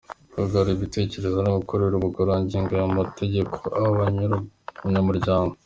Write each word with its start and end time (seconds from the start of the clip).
kungurana 0.31 0.71
ibitekerezo 0.77 1.37
no 1.41 1.51
gukorera 1.59 1.93
ubugororangingo 1.97 2.71
ayo 2.77 2.87
mategeko, 2.99 3.57
abanyamuryango 3.87 5.53